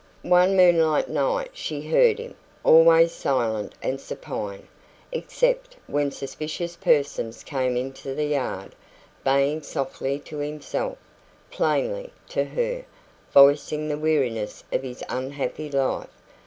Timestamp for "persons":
6.75-7.43